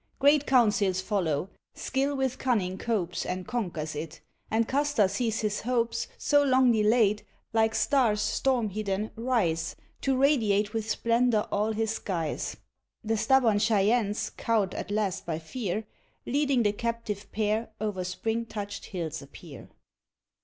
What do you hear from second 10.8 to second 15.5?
splendor all his skies. The stubborn Cheyennes, cowed at last by